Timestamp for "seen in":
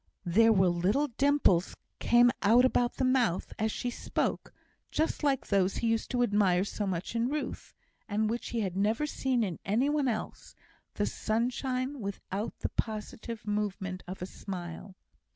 9.05-9.59